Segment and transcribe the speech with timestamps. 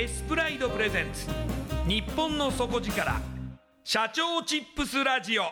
[0.00, 1.26] エスプライドプレゼンツ。
[1.86, 3.20] 日本の底力。
[3.84, 5.42] 社長チップスラジオ。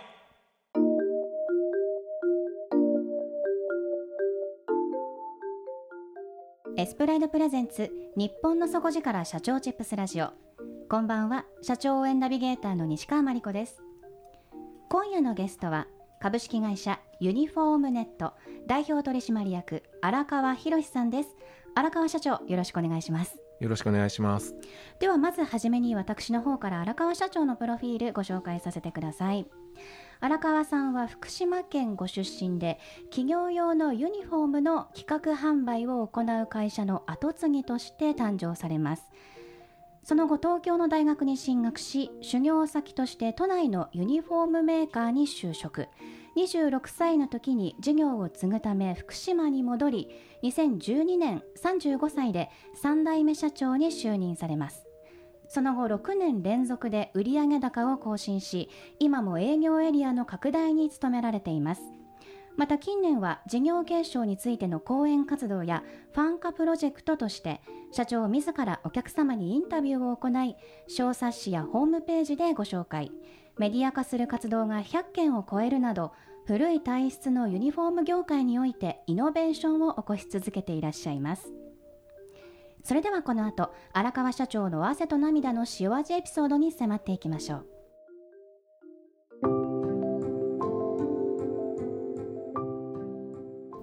[6.79, 7.91] エスプライドプレゼンツ。
[8.17, 9.27] 日本の底力。
[9.27, 10.31] 社長チップスラジオ。
[10.89, 11.45] こんばんは。
[11.61, 13.83] 社長応援ナビゲーターの西川真理子です。
[14.89, 15.89] 今夜のゲストは。
[16.23, 16.99] 株式会社。
[17.21, 18.33] ユニフォームネット。
[18.67, 19.83] 代表取締役。
[20.01, 21.37] 荒川博さんです。
[21.75, 23.43] 荒川社長よろしくお願いします。
[23.61, 24.55] よろしくお願いします。
[25.01, 29.47] ではまずはじめに私の方から荒川社長のプロフィールご紹介させてください。
[30.21, 32.79] 荒川さんは福島県ご出身で
[33.11, 39.05] 企業用のユニフォームの企画販売を行う会社の後継ぎとして誕生されます。
[40.03, 45.89] その後東京の大学に進学し修行先として都内のユニフォームメーカーに就職。
[46.39, 50.09] 26歳の時に事業を継ぐため福島に戻り
[50.45, 52.49] 2012年35歳で
[52.81, 54.87] 3代目社長に就任されます。
[55.49, 58.69] その後6年連続で売上高を更新し
[59.01, 61.83] 今も営業エリアの拡大に努められています。
[62.57, 65.83] また近年は事業継承についての講演活動や
[66.13, 67.61] ファン化プロジェクトとして
[67.91, 70.55] 社長自らお客様にインタビューを行い
[70.87, 73.11] 小冊子やホームページでご紹介。
[73.59, 76.13] メディア化する活動が100件を超えるなど
[76.49, 81.53] 古い体質のユニフォーム業界においてイノベーションを起こし続けていらっしゃいます。
[82.83, 87.67] それではこの後荒川社長の汗と涙の塩味エピソードに迫っていきましょう。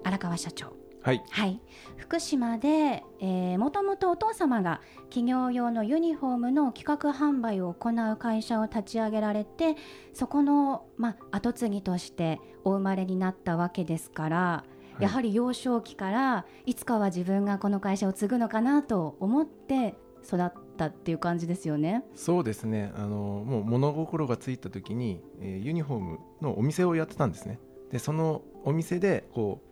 [0.02, 0.85] 荒川社長。
[1.06, 1.60] はいはい、
[1.98, 9.76] 福島で、えー、もともとお父様が企業用のユニフォームの企画販売を行う会社を立ち上げられて
[10.14, 14.64] そこの、まあ、後継ぎとしてお生まれになったわけですから、は
[14.98, 22.02] い、やはり幼少期からいつかは自分がこの会社を継ぐのかなと思って育ったっていう感じですよね。
[22.16, 27.60] そうですねあのもう物心がついた時に、えー、ユニフォームのお店をやってたんですね。
[27.92, 29.65] でそのお店でこう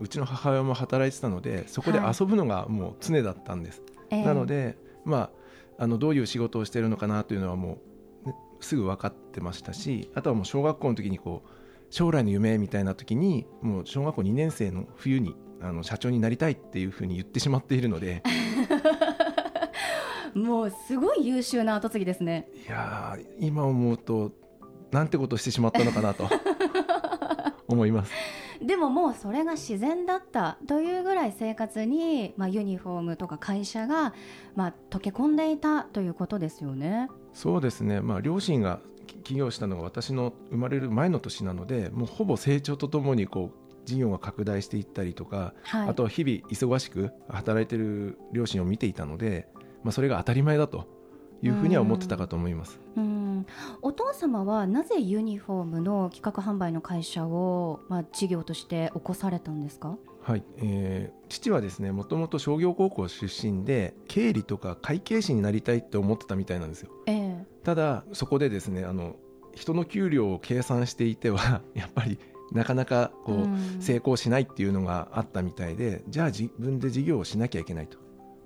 [0.00, 3.80] うちの母親も働いてたのでそこで遊ぶのがもう常だったんです、
[4.10, 5.30] はいなので、ま
[5.78, 7.78] あ、あのどういう仕事をしているのかなというのはも
[8.24, 11.48] う、ね、すぐ分かってましたしあとはもう小学校の時にこう
[11.90, 18.22] 将来の夢みたいな時にもう小学校2年生の冬にあの社長になりたいっていうふうに言ってしまっているので。
[20.34, 22.48] もうすごい優秀な後継ぎですね。
[22.66, 24.32] いや今思うと
[24.90, 26.28] なんてことをしてしまったのかなと
[27.68, 28.12] 思います。
[28.66, 34.14] でももうそれが自然だったというぐらい生活に、まあ、ユニフォームとか会社が、
[34.54, 37.08] まあ、溶け込んでいたということですよね。
[37.32, 38.80] そうですね、まあ、両親が
[39.22, 49.48] 起業したのが私の生まれる前の年なのでもうほぼ成長とともにこう事業が拡大していったりとか、はい、あとは日々忙しく働いている両親を見ていたので
[49.84, 50.86] まあ、それが当たり前だと
[51.42, 52.80] いうふうには思ってたかと思います。
[52.96, 53.46] うん、
[53.82, 59.96] お父様はなぜユニフォームの企画販売の会社を、まあ、事業として起こされたんですか？
[60.22, 66.90] はい、えー父はですねもともと商業高校出身で経理とか会計士になりたいって思ってたみたいなんですよ。
[67.06, 67.46] ええ。
[67.64, 69.16] ただそこでですねあの
[69.54, 72.18] 人の給料を計算していては やっぱり
[72.52, 73.58] なかなかこう、うん。
[73.80, 77.98] 成功しないっていうのがあったみたいでじゃあ自分で事業をしなきゃいけないと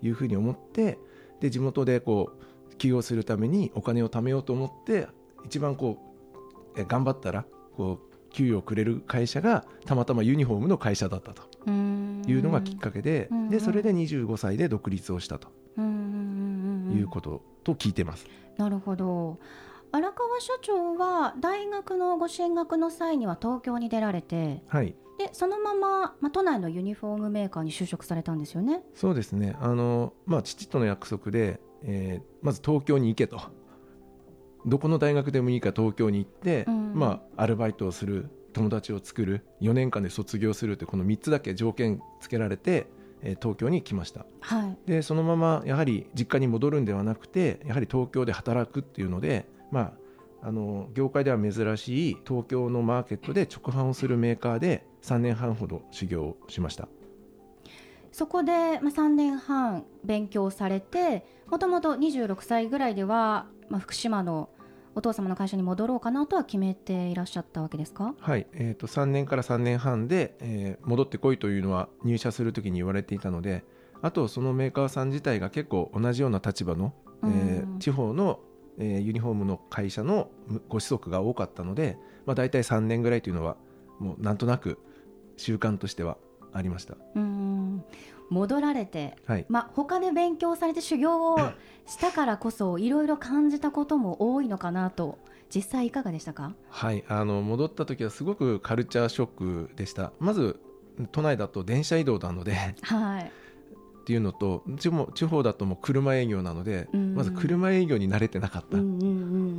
[0.02, 0.98] いうふうに思って
[1.40, 2.42] で地元でこう
[2.78, 5.08] 起業するためにお金を貯めようと思って
[5.44, 5.98] 一番こ
[6.76, 7.44] うえ頑張ったら
[7.76, 11.42] こう給与をくれる会社がたまたまユニフォームの会社だったと。
[11.66, 12.22] うん。
[12.26, 13.50] いうのがきっかけで,、うん。
[13.50, 15.48] でそれで25歳で独立をしたと。
[15.78, 18.26] いうことと聞いてます。
[18.56, 19.38] なるほど。
[19.92, 24.94] 荒川社長は大学のご進学の際には東京に出られてはい。
[25.18, 28.82] でそのまま、まあ、都内のユニフォームメーカーに就職されたんですよね。
[28.94, 29.56] そうですね。
[29.60, 33.40] あの、まあ、父との約束で、えーまず東京に行けと。
[34.66, 36.94] どこの大学でもいいから東京に行って、うん。
[36.94, 42.86] まあ、アルバイトをする友達を作る4年間で卒業するというこの3つだけ条件つけられて、
[43.22, 44.26] えー東京に来ました。
[44.40, 44.78] はい。
[44.86, 49.92] でそのままやはり実家に戻るんではなくてやはり東京で働くっていうので、まあ、
[50.40, 56.88] あの業界では珍しい東京のマーケットで直販をするメーカーで3年半ほど修行をしました
[58.18, 64.50] そこで、まあ、3年半勉強されてもともと26歳ぐらいでは、まあ、福島の
[64.96, 68.16] お父様の会社に戻ろうかなとは決めていらっしゃったわけですか？
[68.18, 73.62] はい、えー、と3年から3年半で、えー戻ってこいというのは入社するときに言われていたので
[74.02, 77.78] あとそのメーカーさん自体が結構同じような立場の、えーうん。
[77.78, 78.40] 地方の、
[78.78, 80.28] えーユニフォームの会社の
[80.68, 83.56] ご子息が多かったので、まあ、大体3年ぐらいというのは
[84.00, 84.80] もうなんとなく
[85.36, 86.16] 習慣としては
[86.52, 86.96] ありました。
[87.14, 87.84] うん
[88.30, 89.46] 戻られて、はい。
[89.48, 91.38] まあ、他で勉強されて修行を
[91.86, 95.18] したからこそいろいろ感じたことも多いのかなと
[95.48, 96.52] 実際いかがでしたか？
[96.68, 100.12] はい、あの戻った時はすごくカルチャーショックでした。
[100.20, 100.60] まず
[101.10, 103.22] 都内だと電車移動なのではい。
[103.22, 109.14] っていうのと地方地方だともう車営業なので、うんまず車営業に慣れてなかった、うんうんう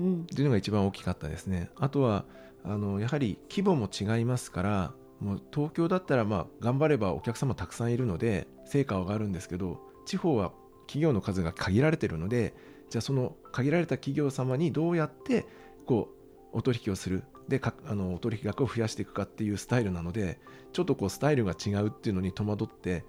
[0.09, 0.21] ん。
[0.21, 1.71] っていうのが一番大きかったですね。
[1.75, 2.25] あとは
[2.63, 10.51] あのやはり規模も違いますからもう東京だったらまあ頑張ればお客様たくさんいるので成果は上がるんですけど地方は
[10.88, 12.54] 企業の数が限られてるので
[12.89, 15.45] じゃあその限られた企業様にどうやって
[15.86, 16.10] こ
[16.54, 17.24] うお取引をする。
[17.48, 20.39] でかあのお取引額を増やしていくかっていうスタイルなので
[20.71, 23.04] ちょっとこうスタイルが違うっていうのに戸惑って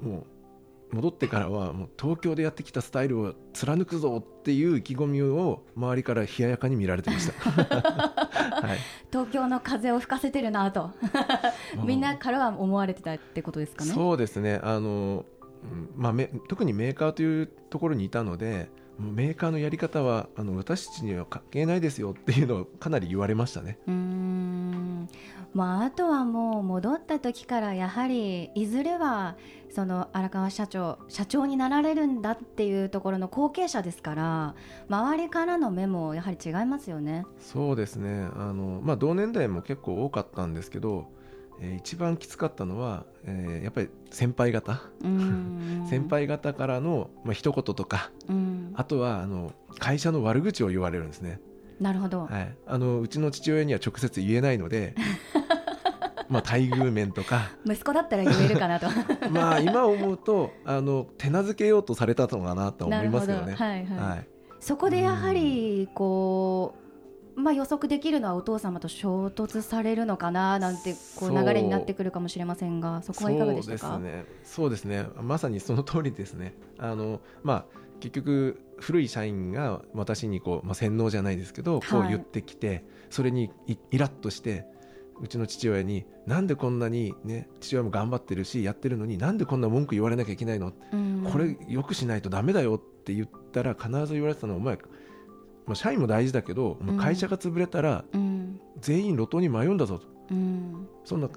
[0.00, 0.26] もう
[0.92, 7.32] 戻ってからはもう東京でやってきたスタイルを貫くぞっていう意気込みを周りから冷ややかに見られてました。
[7.50, 8.78] はい、
[9.10, 10.92] 東京の風を吹かせてるなと。
[11.84, 15.24] みんなからは思われてたってことですかねそうですねあの、
[15.62, 15.90] うん。
[15.96, 23.78] まあ、め特にメーカーというところにいたのでもうメーカーのやり方はあの私たちには関係ないですよっていうのをかなり言われましたね。
[23.86, 25.08] うーん
[25.54, 29.36] まあ、あとはもう戻った時からやはりいずれは
[29.70, 34.54] その荒川社長社長になられるんだっていうところの後継者ですから
[34.88, 37.24] 周りからの目もやはり違いますよね。
[37.40, 41.06] そうですねあの、まあ、同年代も結構多かったんですけど、
[41.60, 44.82] えー一番きつかったのは、えーやっぱり先輩方。
[45.88, 48.10] 先輩方からの、まあ一言とか。
[48.28, 48.72] うん。
[48.74, 51.40] あとはあの会社の悪口を言われるんですね。
[51.80, 54.94] なるほど、はい、あのうちの父親には直接言えないので
[56.28, 57.50] まあ待遇面とか。
[57.64, 58.88] 息子だったら言えるかなと。
[59.30, 63.52] まあ今思うとあの手なずけようとされたのかなと思いますけどね。
[63.52, 63.64] ど。
[63.64, 63.98] はいはい。
[63.98, 64.26] はい。
[64.58, 66.85] そこでやはりこう、
[67.36, 73.78] まあ、予測できるのはお父様と衝突されるのかななんてこう流れになってくるかもしれませんがそこはいかがでしたか？
[73.78, 74.24] そうですね。
[74.42, 75.06] そうですね。
[75.22, 76.54] まさにその通りですね。
[76.78, 77.64] あのまあ
[78.00, 84.66] 結局古い社員が私にこうまあ洗脳じゃないですけど、こうはい言ってきて、それにイイラッとして。
[85.18, 90.74] うちの父親になんでこんなにね父親も頑張ってるしやってるのになんでこんな文句言われなきゃいけないの？
[90.92, 94.76] うんこれよくしないとダメだよって言ったら必ず言われてたのはお前、
[95.66, 96.96] まあ、社員も大事だけど、うん。
[96.96, 98.60] 会社が潰れたらうん。
[98.80, 100.06] 全員路頭に迷うんだぞと。
[100.30, 100.88] うん。
[101.04, 101.28] そんな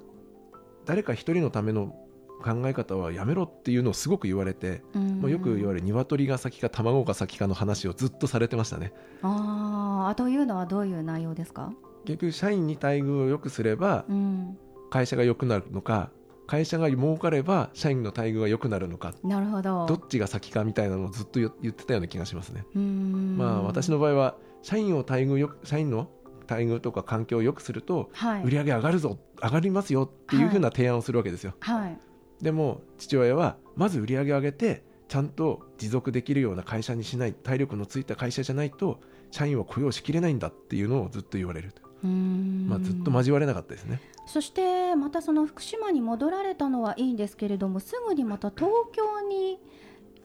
[0.86, 1.96] 誰か一人のための
[2.44, 5.22] 考え方はやめろっていうのをすごく言われて、うん。
[5.22, 8.94] まあ、よく言われる鶏が先か卵が先かの話をずっとされてましたね。
[9.22, 11.74] あーというのはどういう内容ですか、
[12.06, 14.58] 結局社員に待遇を良くすればうん、
[14.90, 16.10] 会社が良くなるのか
[16.50, 19.14] 会社が儲かれば社員の待遇が良くなるのか。
[19.24, 19.86] なるほど。
[19.86, 22.66] どっちが先かみたいなのをずっと言言ってたような気がしますね。
[22.76, 23.38] うん。
[23.38, 26.10] まあ私の場合は社員を待遇よく社員の
[26.50, 28.44] 待遇とか環境を良くするとはい。
[28.44, 31.98] 売り上げ上がるぞ上がりますよっていうふうな提案をするわけですよ、はい。
[32.42, 41.74] でも父親はまず売り上げ上げてちゃんと持続できるような会社にしない体力のついた会社じゃないと社員を雇用しきれないんだっていうのをずっと言われる
[42.08, 44.00] まあ、ずっと交われなかったですね。
[44.26, 49.60] そしてまたその福島に戻られたのはいいんですけれどもすぐにまた東京に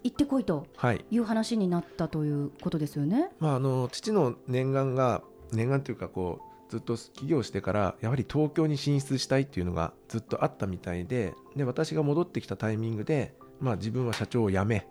[0.02, 1.04] 行ってこいとはい。
[1.10, 3.30] いう話になったということですよね。
[3.40, 14.86] まあ、あの父の念願が念願というかこうずっと起業してからやはり東京に進出したいっていうのがずっとあったみたいでで私が戻ってきたタイミングで、まあ、自分は社長を辞め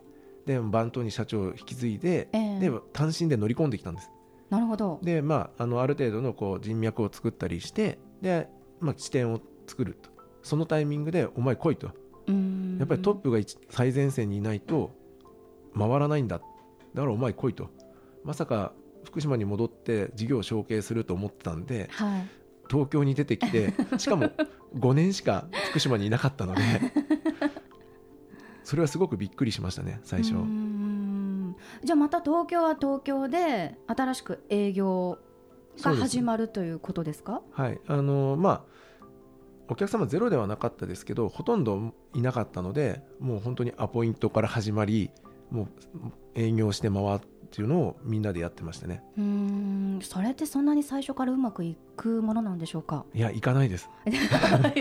[0.45, 2.59] で番頭に社長を引き継いで,、ええ。
[2.59, 4.09] で単身で乗り込んできたんです
[4.53, 4.99] なるほど。
[5.01, 8.47] で、まあ、あのある程度のこう人脈を作ったりしてで、
[8.79, 10.11] まあ、地点を作ると。
[10.43, 11.87] そのタイミングで「お前来い」と。
[11.87, 14.91] やっぱりトップが一最前線にいないと
[15.75, 16.39] 回らないんだ
[16.93, 17.71] だからお前来いと。
[18.23, 22.27] まさか福島に戻って事業を承継すると思ってたんではい。
[22.69, 24.29] 東京に出てきて しかも
[24.75, 26.61] 5年しか福島にいなかったので
[28.63, 30.35] それはすごくびっくりしましたね最初
[31.83, 35.17] じゃあまた東京は東京で新しく営業
[35.81, 37.41] が始まるということですか？
[37.51, 37.79] はい。
[37.87, 38.61] あのまあ
[39.69, 45.09] お客様ゼロではなかったですけどほとんどいなかったのでもう本当にアポイントから始まり
[45.51, 45.67] もう
[46.35, 47.19] 営業して回っ
[47.51, 49.03] ていうのをみんなでやってましたね。
[49.17, 49.99] うーん。
[50.01, 53.05] それってそんなに最初からうまくいくものなんでしょうか？
[53.13, 53.89] いや行かないです。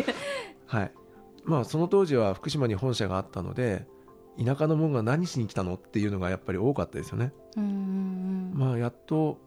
[0.66, 0.92] はい。
[1.44, 3.86] まあその当時は福島に本社があったので
[4.38, 7.32] 田舎の者が何しに来たのっていうのがやっぱり多かったですよね。
[8.54, 9.38] まあやっと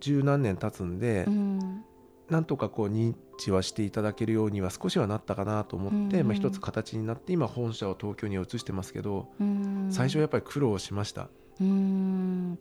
[0.00, 1.84] 十何年経つんで、うん。
[2.28, 9.92] なんとかこう認知はしていただけるようには少しはなったかなと思って、うんまあ、一つ形になって今本社を東京に移してますけどうーん。
[9.92, 11.28] 最初はやっぱり苦労しました。
[11.60, 12.58] うーん。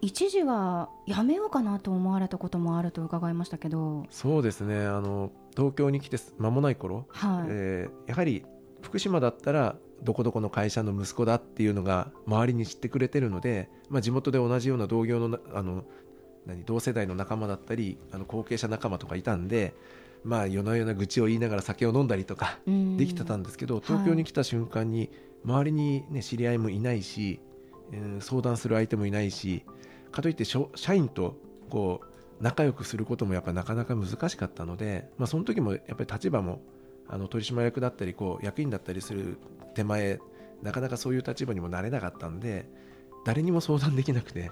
[0.00, 4.04] 一時はやめようかなと思われたこともあると伺いましたけど。
[4.10, 4.84] そうですね。
[4.84, 8.44] あの東京に来て間もない頃、はい、えーやはり
[8.82, 15.84] 福島だったらどこどこの会社の息子だっていうのが周りに知ってくれてるので、まあ、地元で同じような同業のなあの
[16.46, 19.74] 何同世代の仲間だったりあの後継者仲間とかいたんで、
[20.22, 22.96] まあ、夜な夜な愚痴を言いながら酒を飲んだりとかうん。
[22.96, 25.10] できてたんですけど東京に来た瞬間に
[25.44, 27.40] 周りに、ね、知り合いもいないし、
[27.92, 29.62] えー相談する相手もいないし
[30.10, 31.36] かといって社員と
[31.70, 36.62] こう仲良くすることもやっぱなかなか難しかったので、まあ、その時もやっぱり立場も
[37.08, 39.38] あの取締役だったりこう役員だったりする
[39.74, 40.20] 手前
[40.62, 42.66] なかなかそういう立場にもなれなかったんで
[43.24, 44.50] 誰にも相談できなくて。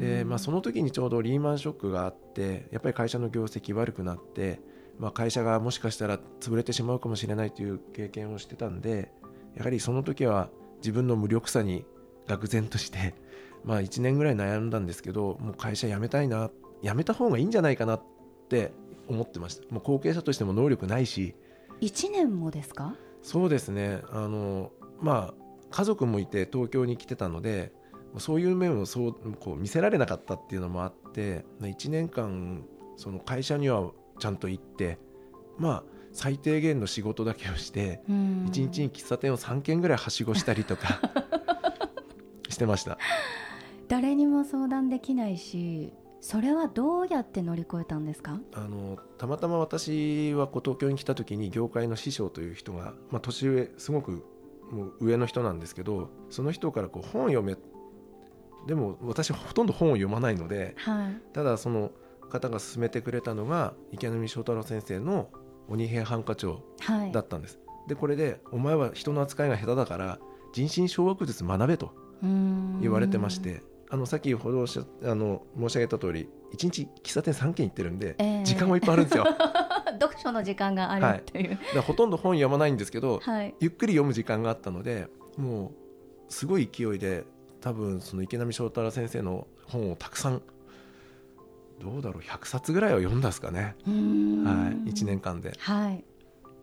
[0.00, 4.60] で、まあ、その時にちょうどリーマンショックがあってやっぱり会社の業績悪くなって、
[4.98, 9.10] まあ、会社がもしかしたら潰れてしまうかもしれないという経験をしてたんで
[9.56, 11.84] やはりその時は自分の無力さに
[12.26, 13.14] 愕然として、
[13.64, 16.50] まあ、1年ぐらい悩んだんですけどもう会社辞めたいな
[16.82, 18.02] 辞めた方がいいんじゃないかなっ
[18.48, 18.72] て
[19.08, 19.62] 思ってました。
[19.72, 21.34] もう後継者としても能力ないし。
[21.80, 22.96] 一年もですか？
[23.26, 24.02] そうですね。
[24.12, 27.72] あのまあ家族もいて東京に来てたので
[28.18, 32.62] そういう面をそうこう見せられなかったっていうのもあって1年間
[32.96, 33.90] その会社には
[34.20, 35.00] ちゃんと行って
[35.58, 41.00] まあ最低限の仕事だけをして1 1日に喫茶店を3軒ぐらいはしごしたりとか
[42.48, 42.96] してました。
[43.88, 45.92] 誰にも相談できないし
[46.28, 48.40] それはどうやって乗り越えたんですか？
[48.54, 54.24] あのたまたま私はこう東京に来た時に業界の師匠という人が、まあ、年上すごく
[54.72, 57.54] もう上の人なんですけどその人からこう本を読め
[58.66, 61.32] でも私ほとんど本を読まないのではい。
[61.32, 61.92] ただその
[62.28, 65.30] 方が勧めてくれたのが池波正太郎先生の
[65.70, 67.60] 「鬼平犯科帳はい」だったんです。
[67.86, 70.18] でこれで「お前は人の扱いが下手だから
[70.52, 71.92] 人心掌握術学べ」と
[72.80, 78.44] 言われてましてあの先ほどおっしゃあの申し上げた通り1日喫茶店3軒行ってるんで、ええ。
[78.44, 79.24] 時間はいっぱいあるんですよ。
[80.00, 81.58] 読書の時間があるっていう。
[81.74, 83.54] らほとんど本読まないんですけど、はい。
[83.60, 85.72] ゆっくり読む時間があったのでも
[86.28, 87.24] うすごい勢いで
[87.60, 90.42] 多分その池波正太郎先生の本をたくさん
[91.80, 95.52] どうだろう100冊ぐらいは読んだですかね、はい、1年間で。
[95.58, 96.04] はい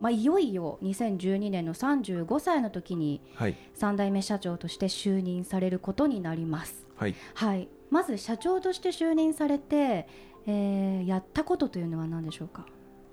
[0.04, 3.56] まあ、いよいよ2012年の35歳の時にはい。
[3.80, 7.16] 3代目社長として就任されることになります、はい。
[7.36, 10.10] はい、まず社長として就任されて、
[10.46, 12.66] えーやったことというのは何でしょうか？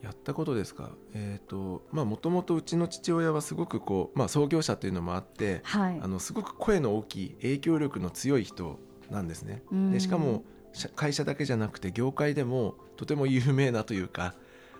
[0.03, 0.91] やったことですか？
[1.15, 6.01] えっ、とまあもともとうちの父親はすごくこう、まあ、創業者というのもあってはい。
[6.03, 8.81] あのすごく声の大きい影響力の強い人
[9.13, 9.63] なんですね。
[9.71, 9.93] うん。
[9.93, 10.43] でしかも
[10.73, 14.35] 社会社だけじゃなくて業界でもとても有名なというか、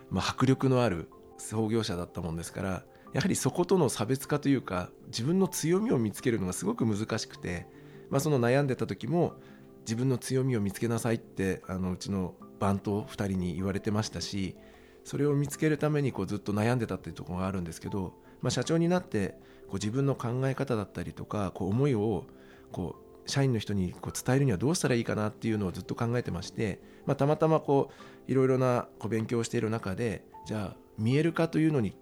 [0.09, 1.07] まあ、迫力のある
[1.41, 2.83] 創業者だったもんですから
[3.13, 7.67] やはりそことの差別化というか自分の強みを見つけるのがすごく難しくて、
[8.09, 9.33] まあ、その悩んでた時も
[9.81, 14.55] 自分の強みを見つけなさいってあのうちの番頭2人に言われてましたし
[15.03, 19.35] それを見つけるためにこうずっと悩んでたっていうところがあるんですけど、まあ、社長になって
[19.67, 22.25] こう自分の考え方だったりとかこう思いを
[22.71, 22.95] こ
[23.25, 27.89] う社員の人にこう伝えるにはどうしたらいいかなっていうのをずっと考えてまして、まあ、たまたまこ
[28.27, 31.95] ういろいろなこう勉強をしている中でじゃあ見える化というのに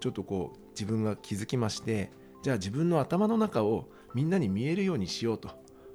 [0.00, 2.10] ちょっとこう自分が気づきまして
[2.42, 5.48] じゃあ自分の頭の中をみんなに見えるようにしようと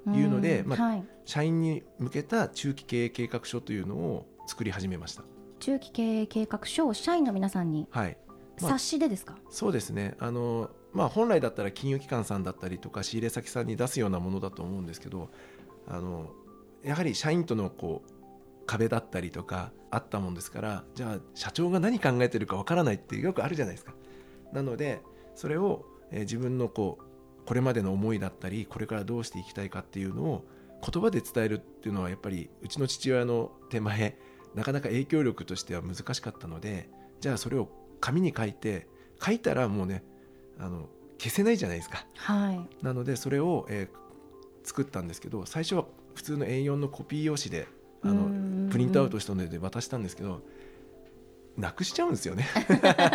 [0.06, 5.22] いうのでまあんはい、社員に向けた中期経営計画書というのを作り始めました。
[5.60, 8.16] 中期経営計画書を社員の皆さんにはい、
[8.60, 10.16] まあ冊子でですか、そうですね。
[10.18, 15.30] あの、まあ、本来だったら金融機関さんだったりとか仕入れ先さんに出すようなものだと思うんですけど
[15.86, 16.32] あの
[16.82, 18.12] やはり社員とのこう
[18.70, 23.94] 壁だったりとかあったもんですからじゃあ社長が何考えてるかわからないってよくあるじゃないですか。
[24.52, 25.02] なので
[25.34, 30.44] それを、えー自分のこうこれまでの思いだったりこれからどうしていきたいかっていうのを
[30.88, 34.16] 言葉で伝えるっていうのはやっぱりうちの父親の手前
[34.54, 36.88] なかなか影響力としては難しかったので
[37.20, 37.68] じゃあそれを
[38.00, 38.86] 紙に書いて
[39.20, 40.04] 書いたらもうね
[40.58, 44.00] あの消せないじゃないですかはいなのでそれを、えー
[44.62, 47.66] 作ったんですけど最初は普通の A4 のコピー用紙で
[48.02, 50.42] あのプリントアウトしたので渡したんですけど
[51.56, 52.46] なくしちゃうんですよね。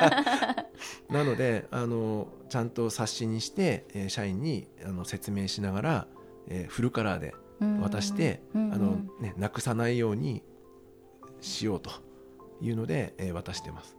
[1.09, 6.07] なのであのちゃんと冊子にして、えー社員にあの説明しながら、
[6.47, 7.33] えーフルカラーで
[7.81, 10.43] 渡して、あのね、なくさないように
[11.41, 11.89] しようと
[12.61, 13.97] いうので、えー渡してます。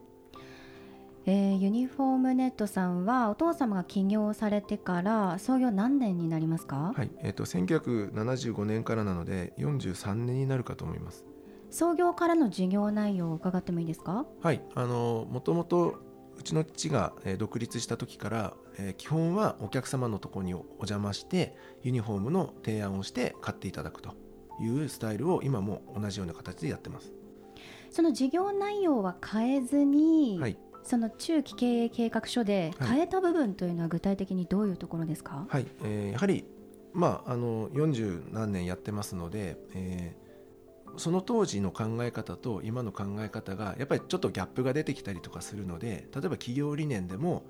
[1.28, 11.24] えーユニフォームネットさんはお父様が起業されてから創業何年になりますか、はい、えっ、と1975年からなので43年になるかと思います。
[11.70, 14.24] 創業からの事業内容を伺ってもいいですか？
[14.40, 15.96] はい、あのもともと
[16.38, 24.14] うちの父が、えー独立した時から、えー基本はお客様のところにお邪魔してユニフォームの提案をして買っていただくと
[24.60, 27.12] いうスタイルを今も同じような形でやってます。
[27.90, 32.88] その事業内容は変えずに、はい、その中期経営計画書ではい。
[32.90, 35.66] 変えた部分というのは具体的にどういうところですか、はい。
[35.84, 36.44] えーやはり、
[36.94, 40.26] まあ、あの40何年やってますので、えー
[40.98, 47.42] その当時の考え方と今の考え方がやっぱりちょっとギャップが出てきたりとかするので例えば企業理念でも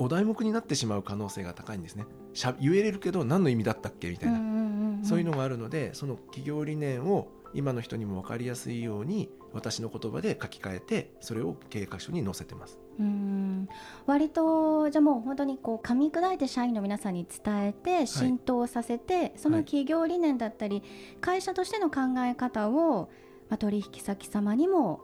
[0.00, 2.04] お題目になってしまう可能性が高いんですね。
[2.32, 4.10] しゃ言えれるけど何の意味だったっけ？
[4.10, 12.78] みたいな、そういうのがあるのでその企業理念を今の人にも分かりやすいように私の言葉で書き換えてそれを計画書に載せてます。
[12.98, 13.68] うん。
[14.06, 20.82] 割とじゃあもう本当にこう噛み砕いて社員の皆さんに伝えて浸透させて、その企業理念だったり
[21.20, 23.10] 会社としての考え方を、
[23.48, 25.00] まあ、取引先様にも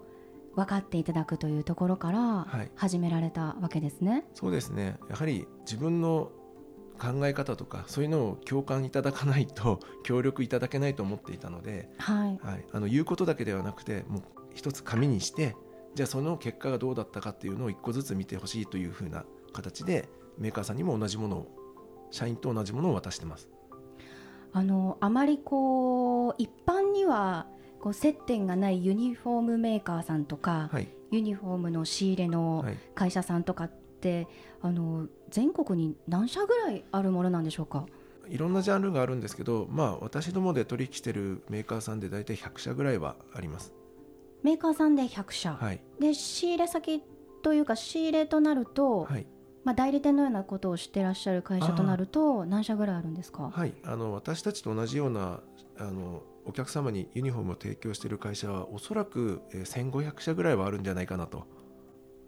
[0.57, 2.71] 分かっていただくというところからはい。
[2.75, 4.25] 始められたわけですね。
[4.35, 4.99] そうですね。
[5.09, 6.33] やはり自分の
[7.01, 14.23] 考え方とかそういうのを共感いただかないと 協力いただけないと思っていたので、はい、はい、あの言うことだけではなくてもう
[14.55, 15.57] 一つ紙にして
[15.95, 20.09] じゃあその結果がどうだったかっていうのを一個ずつ見てほしいというふうな形で
[20.39, 21.47] メーカーさんにも同じものを
[22.11, 23.49] 社員と同じものを渡してます。
[24.53, 27.47] あのあまりこう一般には
[27.81, 32.79] こう接点がないユニフォームメーカーさんとか、はい、ユニフォームの仕入れのはい。
[32.95, 34.27] 会社さんとかって、
[34.63, 37.87] あの全国に何社ぐらいあるものなんでしょうか？
[38.29, 43.73] いろんなジャンルがあるんですけど、まあ、私どもで取引しているメーカーさんで大体100社ぐらいはあります。
[44.43, 47.03] メーカーさんで100社、はい、で仕入れ先
[47.43, 49.27] というか仕入れとなると、はい。
[49.63, 53.51] まあ、代理店のようなことをしてらっしゃる会社となると何社ぐらいあるんですか？
[53.53, 55.41] はい、あの私たちと同じような
[55.79, 61.47] あのお客様にユニフォームを提供している会社はおそらくえー1500社ぐらいはあるんじゃないかなと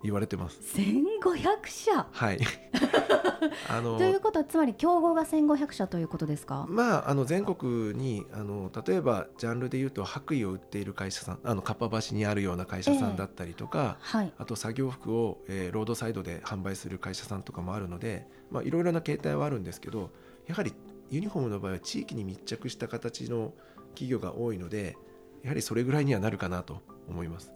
[0.03, 0.61] 言われてます。
[0.77, 2.41] 1500社はい
[3.69, 6.67] あのということはつまり競合が1500社ということですか？
[6.69, 20.11] まあ、あの全国にあの例えばジャンルでいうと白衣を売っている会社さんあのかっぱ橋にあるような会社さんだったりとか、はいあと作業服を、えーロードサイドで販売する会社さんとかもあるので、まあ、いろいろな形態はあるんですけど
[20.47, 20.75] やはり
[21.11, 23.53] ユニフォームの場合は地域に密着した形の
[23.95, 24.97] 企業が多いので
[25.43, 27.53] やはりそれぐらいにはなるかなと思います。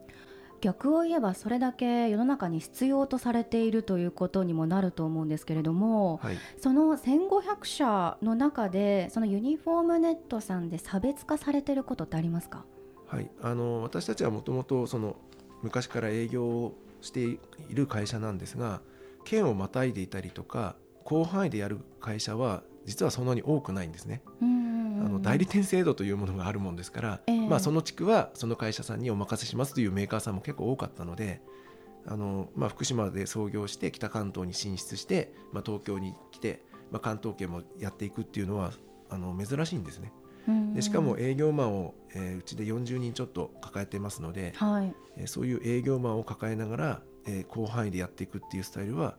[0.60, 12.64] 逆を言えばそれだけ世の中に必要とされているということにもなると思うんですけれどもはい、その1500社の中でそのユニフォームネットさんで差別化されてることってありますか？
[13.06, 15.16] はい、あの私たちはもともとその
[15.62, 17.38] 昔から営業をしてい
[17.70, 18.80] る会社なんですが
[19.24, 24.22] 県をまたいでいたりとか広範囲でやる会社は実はそんなに多くないんですね。
[24.40, 31.42] あの代理店制度というものがあるもんですから、ええまあ、その地区はその会社さんにお任せしますというメーカーさんも結構多かったので
[32.06, 38.72] あの、まあ、福島で創業して北関東に進出して、まあ、東京に来て、まあ、関東圏もやっていくっていうのは
[39.10, 40.12] あの珍しいんですね。
[40.74, 49.16] でしかも営業マンを、えーうちで40人ちょっと抱えてますので、はいえーそういう営業マンを抱えながら、えー広範囲でやっていくっていうスタイルは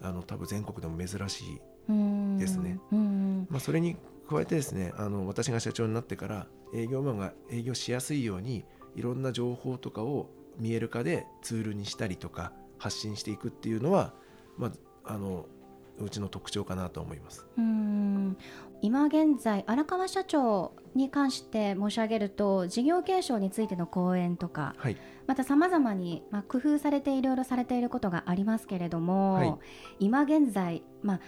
[0.00, 2.78] あの多分全国でも珍しい、うんですね。
[2.92, 3.96] うんまあ、それに
[4.28, 8.64] 加えてですねあの私が社長になってから営業マンが営業しやすいように
[8.96, 14.14] いろんな情報とかを見える化でツールにしたりとか発信していくっていうのは、
[14.56, 14.72] ま
[15.04, 15.46] あ、あの
[15.98, 17.46] うちの特徴かなと思います。
[17.56, 18.36] うん。
[18.80, 29.54] 今現在荒川社長に関して申し上げると事業継承についての講演とかはい、またさまざまに、まあ、工夫されていろいろされていることがありますけれども、はい。
[30.00, 31.20] 今現在、まあ、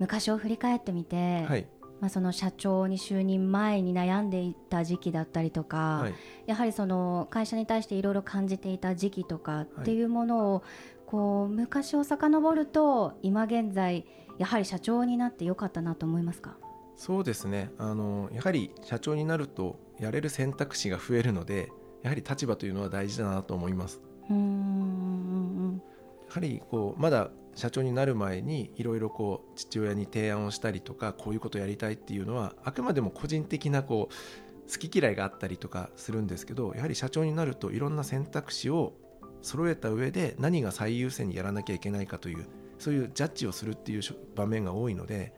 [0.00, 1.66] 昔を振り返ってみて、はい、
[2.00, 6.14] まあ、その社長に就任前に悩んでいた時期だったりとか、はい、
[6.46, 10.62] やはりその会社に対していろいろ感じていた時期とかっていうものを、
[11.06, 14.06] こう昔を遡ると今現在
[14.38, 16.56] やはり社長になってよかったなと思いますか？
[16.96, 17.70] そうですね。
[17.78, 24.00] あのやはり社長になるとやれる選択肢が増えるのでやはり立場というのは大事だなと思います。
[24.30, 25.82] うーん。
[26.28, 38.94] やはりこうまだ社長になる前にいろいろこう父親に提案をしたりとかこういうことをやりたいっていうのはあくまでも個人的なこう好き嫌いがあったりとかするんですけどやはり社長になるといろんな選択肢を
[39.42, 42.46] 揃えた上で何が最優先にやらなきゃいけないかという
[42.78, 44.02] そういうジャッジをするっていう
[44.34, 45.34] 場面が多いので、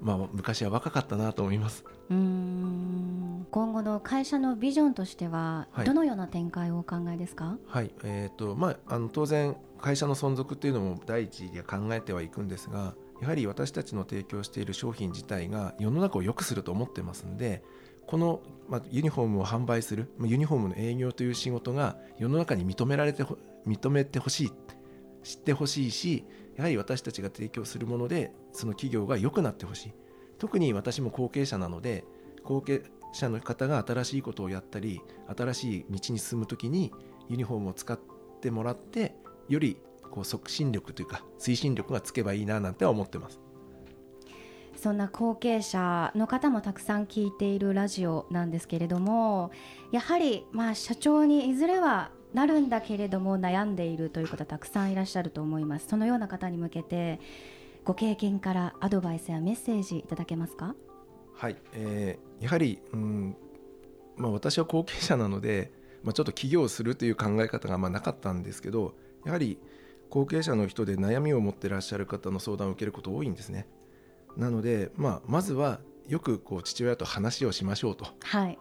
[0.00, 1.84] まあ、昔は若かったなと思います。
[2.10, 3.46] うーん。
[3.50, 5.86] 今後の会社のビジョンとしてははい。
[5.86, 7.90] どのような展開をお考えですか、はい。
[8.04, 17.62] えーとまあ、あの当然会社の存続っていうのも第一に考えてはいくんですがやはり私たちの提供している商品自体が世の中を良くすると思ってますんで
[18.06, 24.52] この、ま、ユニフォームを販売するユニフォームの営業という仕事が世の中に認められてほ認めてほしい
[25.24, 26.24] 知ってほしいし
[26.56, 29.92] やはり私たちが提供するものでその企業が良くなってほしい。
[30.38, 32.04] 特に私も後継者なので
[32.44, 35.00] 後継者の方が新しいことをやったり
[35.36, 36.92] 新しい道に進む時に
[37.28, 37.98] ユニフォームを使っ
[38.40, 39.14] てもらって
[39.48, 39.76] より
[40.10, 43.40] こう促進力というか推進力がつけばいいななんては思ってます。
[44.76, 49.50] そんな後継者の方もたくさん聞いているラジオなんですけれども
[49.90, 55.88] やはりまあ社長にいずれはなるんだけれども悩んでいるという方たくさんいらっしゃると思います。
[55.88, 57.20] そのような方に向けて
[57.84, 60.74] ご経験からアドバイスやメッセージいただけますか？
[61.34, 63.36] はい、えーやはり、うん
[64.16, 68.94] まあ、私は後継者なので、まあ、ちょっと起業するという考え方がまあなかったんですけど
[69.26, 69.58] やはり
[70.08, 73.68] 後継者の人で悩みを持ってらっしゃる方の相談を受けること多いんですね。
[74.36, 78.06] なので、まあ、まずはよくこう父親と話をしましょうと。
[78.22, 78.58] はい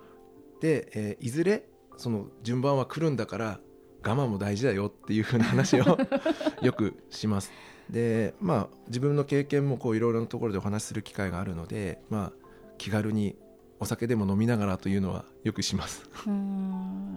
[0.59, 3.59] で、えーいずれその順番は来るんだから
[4.03, 5.97] 我慢も大事だよっていうふうな話を
[6.61, 7.51] よくします。
[7.89, 12.47] でまあ自分の経験もこういろいろなところでお話しする機会があるので、まあ、
[12.77, 13.37] 気軽に
[13.79, 16.09] お酒でも飲みながらというのはよくします。
[16.25, 17.15] うーん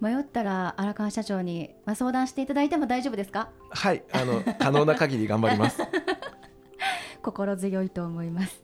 [0.00, 3.48] 迷ったら荒川社長に、まあ、相談していただいても大丈夫ですか？
[3.70, 5.80] はいあの 可能な限り頑張ります。
[7.22, 8.62] 心強いと思います。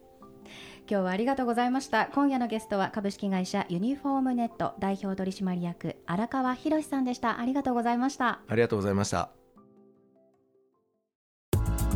[0.90, 2.07] 今日はありがとうございました。
[2.07, 7.38] 今夜のゲストは株式会社ユニフォームネット代表取締役荒川博さんでした。
[7.38, 8.40] ありがとうございました。
[8.49, 9.31] ありがとうございました。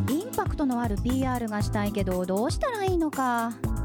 [0.09, 3.53] インパクトのある PR がしたいけどどうしたらいいのか？